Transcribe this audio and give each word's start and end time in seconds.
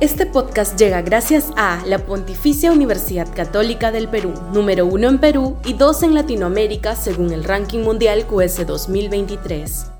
Este 0.00 0.24
podcast 0.24 0.78
llega 0.78 1.02
gracias 1.02 1.52
a 1.58 1.84
la 1.84 1.98
Pontificia 1.98 2.72
Universidad 2.72 3.28
Católica 3.34 3.92
del 3.92 4.08
Perú, 4.08 4.32
número 4.50 4.86
uno 4.86 5.10
en 5.10 5.18
Perú 5.18 5.58
y 5.62 5.74
dos 5.74 6.02
en 6.02 6.14
Latinoamérica 6.14 6.96
según 6.96 7.32
el 7.32 7.44
ranking 7.44 7.80
mundial 7.80 8.26
QS 8.26 8.66
2023. 8.66 9.92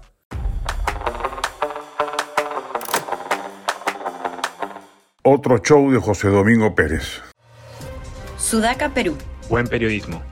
Otro 5.22 5.58
show 5.58 5.90
de 5.92 5.98
José 5.98 6.28
Domingo 6.28 6.74
Pérez. 6.74 7.20
Sudaca, 8.38 8.94
Perú. 8.94 9.18
Buen 9.50 9.66
periodismo. 9.66 10.22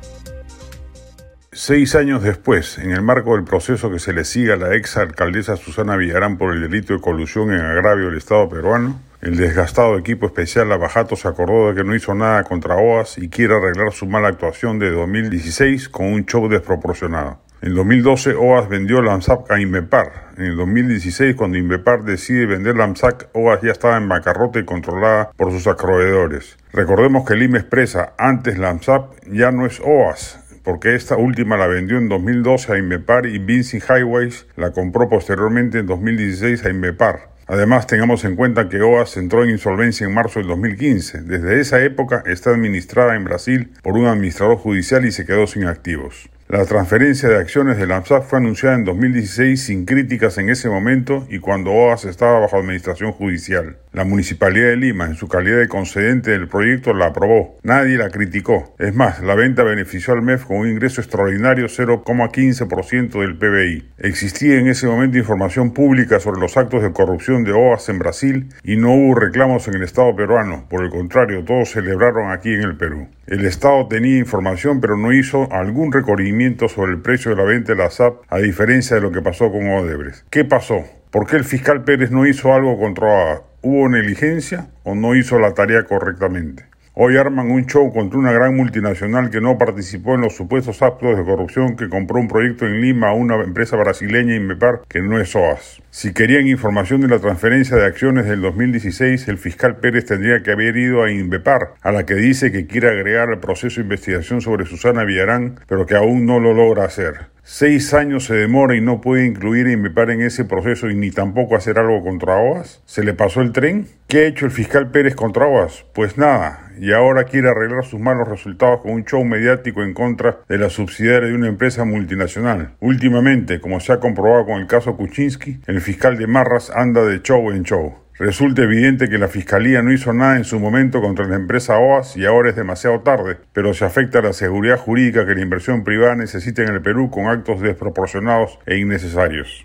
Seis 1.53 1.95
años 1.95 2.23
después, 2.23 2.79
en 2.79 2.93
el 2.93 3.03
marco 3.03 3.35
del 3.35 3.45
proceso 3.45 3.91
que 3.91 3.99
se 3.99 4.15
le 4.15 4.25
sigue 4.25 4.55
a 4.55 4.57
la 4.57 4.75
ex 4.75 4.97
alcaldesa 4.97 5.59
Susana 5.59 5.99
Villarán 5.99 6.39
por 6.39 6.55
el 6.55 6.63
delito 6.63 6.95
de 6.95 7.03
colusión 7.03 7.53
en 7.53 7.61
agravio 7.61 8.07
del 8.07 8.17
Estado 8.17 8.49
peruano, 8.49 8.99
el 9.21 9.37
desgastado 9.37 9.99
equipo 9.99 10.27
especial 10.27 10.69
Lavajato 10.69 11.17
se 11.17 11.27
acordó 11.27 11.69
de 11.69 11.75
que 11.75 11.83
no 11.83 11.95
hizo 11.97 12.15
nada 12.15 12.45
contra 12.45 12.77
OAS 12.77 13.19
y 13.19 13.29
quiere 13.29 13.57
arreglar 13.57 13.93
su 13.93 14.07
mala 14.07 14.29
actuación 14.29 14.79
de 14.79 14.93
2016 14.93 15.89
con 15.89 16.07
un 16.07 16.25
show 16.25 16.49
desproporcionado. 16.49 17.41
En 17.61 17.75
2012 17.75 18.35
OAS 18.35 18.69
vendió 18.69 19.03
LAMSAC 19.03 19.51
a 19.51 19.61
Inmepar. 19.61 20.29
En 20.37 20.45
el 20.45 20.57
2016 20.57 21.35
cuando 21.35 21.59
Inmepar 21.59 22.05
decide 22.05 22.47
vender 22.47 22.77
LAMSAC, 22.77 23.31
OAS 23.33 23.61
ya 23.63 23.73
estaba 23.73 23.97
en 23.97 24.09
bancarrota 24.09 24.61
y 24.61 24.65
controlada 24.65 25.33
por 25.37 25.51
sus 25.51 25.67
acreedores. 25.67 26.57
Recordemos 26.73 27.27
que 27.27 27.35
el 27.35 27.43
IME 27.43 27.59
expresa 27.59 28.13
antes 28.19 28.57
LAMSAP 28.57 29.15
ya 29.33 29.51
no 29.51 29.67
es 29.67 29.81
OAS, 29.81 30.39
porque 30.63 30.95
esta 30.95 31.17
última 31.17 31.57
la 31.57 31.67
vendió 31.67 31.99
en 31.99 32.09
2012 32.09 32.73
a 32.73 32.79
Inmepar 32.79 33.27
y 33.27 33.41
Vincent 33.41 33.83
Highways 33.91 34.47
la 34.55 34.71
compró 34.71 35.09
posteriormente 35.09 35.81
en 35.81 35.87
2016 35.87 36.65
a 36.65 36.71
Inmepar. 36.71 37.38
Además, 37.49 37.87
tengamos 37.87 38.25
en 38.25 38.37
cuenta 38.37 38.69
que 38.69 38.83
OAS 38.83 39.17
entró 39.17 39.43
en 39.43 39.49
insolvencia 39.51 40.07
en 40.07 40.13
marzo 40.13 40.39
del 40.39 40.49
2015. 40.49 41.23
Desde 41.23 41.61
esa 41.61 41.83
época 41.83 42.23
está 42.27 42.51
administrada 42.51 43.17
en 43.17 43.25
Brasil 43.25 43.73
por 43.83 43.97
un 43.97 44.07
administrador 44.07 44.59
judicial 44.59 45.07
y 45.07 45.13
se 45.13 45.25
quedó 45.25 45.47
sin 45.47 45.65
activos. 45.65 46.29
La 46.49 46.65
transferencia 46.67 47.29
de 47.29 47.37
acciones 47.37 47.79
de 47.79 47.87
la 47.87 48.03
fue 48.03 48.39
anunciada 48.39 48.75
en 48.75 48.85
2016 48.85 49.63
sin 49.63 49.87
críticas 49.87 50.37
en 50.37 50.51
ese 50.51 50.69
momento 50.69 51.27
y 51.31 51.41
cuando 51.41 51.73
OAS 51.73 52.05
estaba 52.05 52.41
bajo 52.41 52.57
administración 52.57 53.13
judicial. 53.13 53.77
La 53.93 54.05
Municipalidad 54.05 54.69
de 54.69 54.77
Lima, 54.77 55.07
en 55.07 55.15
su 55.15 55.29
calidad 55.29 55.59
de 55.59 55.69
concedente 55.69 56.31
del 56.31 56.49
proyecto, 56.49 56.93
la 56.93 57.07
aprobó. 57.07 57.59
Nadie 57.63 57.97
la 57.97 58.11
criticó. 58.11 58.75
Es 58.79 58.95
más, 58.95 59.21
la 59.23 59.35
venta 59.35 59.63
benefició 59.63 60.15
al 60.15 60.23
MEF 60.23 60.45
con 60.45 60.59
un 60.59 60.69
ingreso 60.69 61.01
extraordinario 61.01 61.67
0,15% 61.67 63.21
del 63.21 63.39
PBI. 63.39 63.89
Existía 63.99 64.59
en 64.59 64.69
ese 64.69 64.87
momento 64.87 65.17
información 65.19 65.73
pública 65.73 66.21
sobre 66.21 66.41
los 66.41 66.57
actos 66.57 66.83
de 66.83 66.93
corrupción 66.93 67.45
de 67.45 67.53
OAS 67.53 67.89
en 67.89 67.99
Brasil 67.99 68.49
y 68.63 68.77
no 68.77 68.93
hubo 68.93 69.15
reclamos 69.15 69.69
en 69.69 69.75
el 69.75 69.83
Estado 69.83 70.15
peruano. 70.15 70.67
Por 70.69 70.85
el 70.85 70.91
contrario, 70.91 71.45
todos 71.45 71.71
celebraron 71.71 72.31
aquí 72.31 72.53
en 72.53 72.63
el 72.63 72.77
Perú. 72.77 73.09
El 73.27 73.45
Estado 73.45 73.89
tenía 73.89 74.19
información 74.19 74.81
pero 74.81 74.97
no 74.97 75.13
hizo 75.13 75.51
algún 75.53 75.93
recorrimiento 75.93 76.69
sobre 76.69 76.93
el 76.93 77.01
precio 77.01 77.31
de 77.31 77.37
la 77.37 77.45
venta 77.45 77.73
de 77.73 77.79
la 77.79 77.91
SAP 77.91 78.23
a 78.29 78.39
diferencia 78.39 78.97
de 78.97 79.03
lo 79.03 79.13
que 79.13 79.23
pasó 79.23 79.51
con 79.51 79.69
Odebrecht. 79.69 80.27
¿Qué 80.31 80.45
pasó? 80.45 80.85
¿Por 81.11 81.27
qué 81.27 81.37
el 81.37 81.45
fiscal 81.45 81.85
Pérez 81.85 82.11
no 82.11 82.27
hizo 82.27 82.53
algo 82.53 82.79
contra 82.79 83.43
¿Hubo 83.61 83.89
negligencia 83.89 84.69
o 84.85 84.95
no 84.95 85.17
hizo 85.17 85.41
la 85.41 85.53
tarea 85.53 85.85
correctamente? 85.85 86.68
Hoy 87.01 87.17
arman 87.17 87.53
un 87.53 87.65
show 87.67 87.93
contra 87.93 88.19
una 88.19 88.33
gran 88.33 88.57
multinacional 88.57 89.31
que 89.31 89.41
no 89.41 89.57
participó 89.57 90.17
en 90.17 90.23
los 90.23 90.35
supuestos 90.35 90.83
actos 90.83 91.17
de 91.17 91.23
corrupción 91.23 91.77
que 91.77 91.89
compró 91.89 92.19
un 92.19 92.27
proyecto 92.27 92.67
en 92.67 92.81
Lima 92.81 93.11
a 93.11 93.15
una 93.15 93.37
empresa 93.37 93.77
brasileña 93.77 94.35
Inmepar 94.35 94.81
que 94.89 95.01
no 95.01 95.21
es 95.21 95.31
SOAS. 95.31 95.81
Si 95.91 96.13
querían 96.13 96.49
información 96.49 97.01
de 97.01 97.07
la 97.07 97.21
transferencia 97.21 97.77
de 97.77 97.87
acciones 97.87 98.27
del 98.27 98.43
2016, 98.43 99.29
el 99.29 99.39
fiscal 99.39 99.77
Pérez 99.77 100.07
tendría 100.07 100.43
que 100.43 100.51
haber 100.51 100.77
ido 100.77 101.05
a 101.05 101.13
Inmepar, 101.13 101.75
a 101.83 101.93
la 101.93 102.05
que 102.05 102.15
dice 102.15 102.51
que 102.51 102.67
quiere 102.67 102.89
agregar 102.89 103.31
el 103.31 103.39
proceso 103.39 103.77
de 103.77 103.83
investigación 103.83 104.41
sobre 104.41 104.67
Susana 104.67 105.05
Villarán, 105.05 105.61
pero 105.69 105.87
que 105.87 105.95
aún 105.95 106.27
no 106.27 106.41
lo 106.41 106.53
logra 106.53 106.83
hacer. 106.83 107.29
Seis 107.45 107.95
años 107.95 108.25
se 108.25 108.35
demora 108.35 108.77
y 108.77 108.81
no 108.81 109.01
puede 109.01 109.25
incluir 109.25 109.69
a 109.69 109.73
Inmepar 109.73 110.11
en 110.11 110.21
ese 110.21 110.45
proceso 110.45 110.91
y 110.91 110.97
ni 110.97 111.13
tampoco 111.13 111.55
hacer 111.55 111.79
algo 111.79 112.03
contra 112.03 112.37
OAS. 112.37 112.83
¿Se 112.85 113.05
le 113.05 113.15
pasó 113.15 113.41
el 113.41 113.53
tren? 113.53 113.87
¿Qué 114.07 114.19
ha 114.19 114.27
hecho 114.27 114.45
el 114.45 114.51
fiscal 114.51 114.91
Pérez 114.91 115.15
contra 115.15 115.47
OAS? 115.47 115.87
Pues 115.95 116.19
nada, 116.19 116.68
y 116.81 116.93
ahora 116.93 117.25
quiere 117.25 117.49
arreglar 117.49 117.85
sus 117.85 118.01
malos 118.01 118.29
resultados 118.29 118.81
con 118.81 118.93
un 118.93 119.05
show 119.05 119.25
mediático 119.25 119.83
en 119.83 119.95
contra 119.95 120.39
de 120.49 120.59
la 120.59 120.71
subsidiaria 120.71 121.29
de 121.29 121.35
una 121.35 121.49
empresa 121.49 121.85
multinacional. 121.85 122.75
Últimamente, 122.81 123.61
como 123.61 123.81
se 123.81 123.93
ha 123.93 124.01
comprobado 124.01 124.47
con 124.47 124.61
el 124.61 124.67
caso 124.67 124.97
Kuczynski, 124.97 125.61
el 125.67 125.81
fiscal 125.81 126.17
de 126.17 126.27
Marras 126.27 126.71
anda 126.75 127.05
de 127.05 127.21
show 127.23 127.51
en 127.51 127.63
show. 127.63 127.95
Resulta 128.19 128.63
evidente 128.63 129.09
que 129.09 129.17
la 129.17 129.29
Fiscalía 129.29 129.81
no 129.81 129.93
hizo 129.93 130.13
nada 130.13 130.37
en 130.37 130.45
su 130.45 130.59
momento 130.59 131.01
contra 131.01 131.29
la 131.29 131.37
empresa 131.37 131.79
OAS 131.79 132.17
y 132.17 132.27
ahora 132.27 132.51
es 132.51 132.57
demasiado 132.57 133.01
tarde, 133.01 133.37
pero 133.53 133.75
se 133.75 133.85
afecta 133.85 134.21
la 134.21 134.33
seguridad 134.33 134.77
jurídica 134.77 135.25
que 135.25 135.37
la 135.37 135.43
inversión 135.43 135.85
privada 135.85 136.17
necesita 136.17 136.63
en 136.63 136.71
el 136.71 136.83
Perú 136.83 137.11
con 137.11 137.29
actos 137.29 137.61
desproporcionados 137.61 138.59
e 138.67 138.79
innecesarios. 138.79 139.65